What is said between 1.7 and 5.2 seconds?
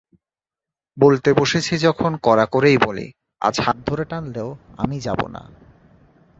যখন কড়া করেই বলি, আজ হাত ধরে টানলেও আমি যাব